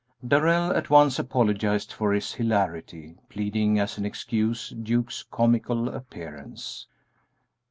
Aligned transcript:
Darrell 0.27 0.71
at 0.75 0.89
once 0.89 1.19
apologized 1.19 1.93
for 1.93 2.11
his 2.11 2.33
hilarity, 2.33 3.19
pleading 3.29 3.77
as 3.79 3.99
an 3.99 4.03
excuse 4.07 4.69
Duke's 4.69 5.21
comical 5.21 5.89
appearance. 5.89 6.87